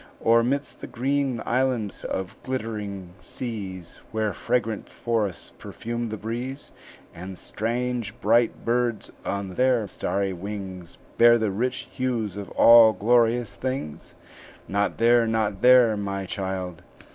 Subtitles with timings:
[0.19, 6.71] Or midst the green islands of glittering seas, Where fragrant forests perfume the breeze,
[7.13, 13.57] And strange bright birds on their starry wings Bear the rich hues of all glorious
[13.59, 14.15] things?"
[14.67, 16.81] "Not there, not there, my child!"